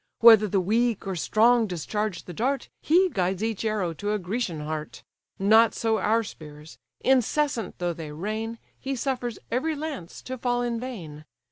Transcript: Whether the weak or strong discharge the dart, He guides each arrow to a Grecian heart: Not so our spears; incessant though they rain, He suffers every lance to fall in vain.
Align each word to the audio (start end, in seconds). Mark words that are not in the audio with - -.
Whether 0.19 0.47
the 0.47 0.59
weak 0.59 1.05
or 1.05 1.15
strong 1.15 1.67
discharge 1.67 2.23
the 2.23 2.33
dart, 2.33 2.69
He 2.81 3.07
guides 3.09 3.43
each 3.43 3.63
arrow 3.63 3.93
to 3.93 4.13
a 4.13 4.17
Grecian 4.17 4.61
heart: 4.61 5.03
Not 5.37 5.75
so 5.75 5.99
our 5.99 6.23
spears; 6.23 6.79
incessant 7.01 7.77
though 7.77 7.93
they 7.93 8.11
rain, 8.11 8.57
He 8.79 8.95
suffers 8.95 9.37
every 9.51 9.75
lance 9.75 10.23
to 10.23 10.39
fall 10.39 10.63
in 10.63 10.79
vain. 10.79 11.25